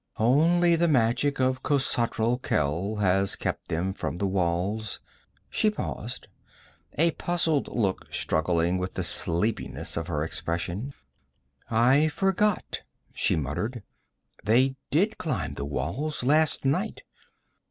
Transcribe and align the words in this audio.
Only 0.17 0.75
the 0.75 0.87
magic 0.87 1.39
of 1.39 1.61
Khosatral 1.61 2.39
Khel 2.41 2.95
has 3.01 3.35
kept 3.35 3.67
them 3.67 3.93
from 3.93 4.17
the 4.17 4.25
walls' 4.25 4.99
She 5.51 5.69
paused, 5.69 6.27
a 6.93 7.11
puzzled 7.11 7.67
look 7.67 8.11
struggling 8.11 8.79
with 8.79 8.95
the 8.95 9.03
sleepiness 9.03 9.97
of 9.97 10.07
her 10.07 10.23
expression. 10.23 10.95
'I 11.69 12.07
forgot,' 12.07 12.81
she 13.13 13.35
muttered. 13.35 13.83
'They 14.43 14.75
did 14.89 15.19
climb 15.19 15.53
the 15.53 15.65
walls, 15.65 16.23
last 16.23 16.65
night. 16.65 17.03